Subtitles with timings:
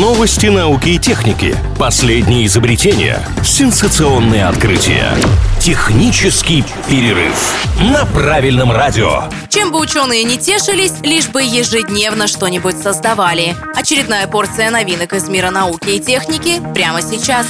[0.00, 1.54] Новости науки и техники.
[1.78, 3.20] Последние изобретения.
[3.44, 5.12] Сенсационные открытия.
[5.60, 7.34] Технический перерыв
[7.78, 9.24] на правильном радио.
[9.50, 13.54] Чем бы ученые не тешились, лишь бы ежедневно что-нибудь создавали.
[13.74, 17.46] Очередная порция новинок из мира науки и техники прямо сейчас.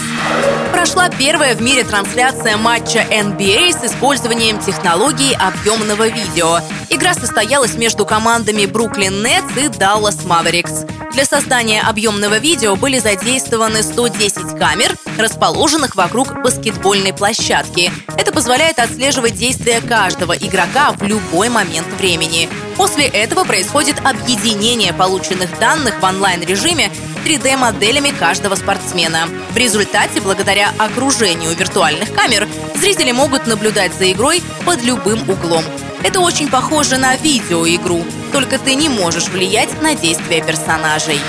[0.72, 6.58] Прошла первая в мире трансляция матча NBA с использованием технологии объемного видео.
[7.02, 10.84] Игра состоялась между командами Бруклин Нетс и Даллас Маверикс.
[11.12, 17.90] Для создания объемного видео были задействованы 110 камер, расположенных вокруг баскетбольной площадки.
[18.16, 22.48] Это позволяет отслеживать действия каждого игрока в любой момент времени.
[22.76, 26.92] После этого происходит объединение полученных данных в онлайн-режиме
[27.26, 29.26] 3D-моделями каждого спортсмена.
[29.50, 35.64] В результате, благодаря окружению виртуальных камер, зрители могут наблюдать за игрой под любым углом.
[36.04, 41.20] Это очень похоже на видеоигру, только ты не можешь влиять на действия персонажей.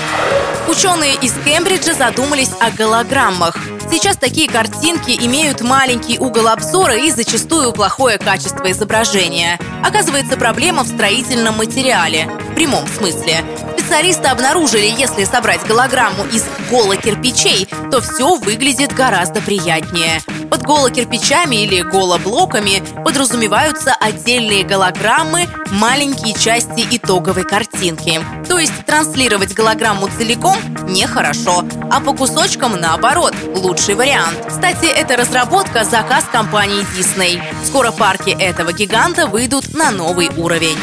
[0.68, 3.56] Ученые из Кембриджа задумались о голограммах.
[3.90, 9.60] Сейчас такие картинки имеют маленький угол обзора и зачастую плохое качество изображения.
[9.84, 13.44] Оказывается, проблема в строительном материале, в прямом смысле.
[13.84, 20.22] Специалисты обнаружили, если собрать голограмму из голокирпичей, то все выглядит гораздо приятнее.
[20.50, 28.24] Под голокирпичами или голоблоками подразумеваются отдельные голограммы, маленькие части итоговой картинки.
[28.48, 30.56] То есть транслировать голограмму целиком
[30.88, 34.46] нехорошо, а по кусочкам наоборот лучший вариант.
[34.48, 37.38] Кстати, эта разработка– заказ компании Disney.
[37.66, 40.78] Скоро парки этого гиганта выйдут на новый уровень.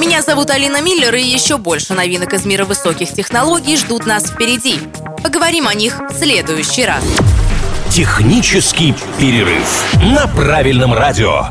[0.00, 4.80] Меня зовут Алина Миллер, и еще больше новинок из мира высоких технологий ждут нас впереди.
[5.22, 7.04] Поговорим о них в следующий раз.
[7.88, 11.50] Технический перерыв на правильном радио.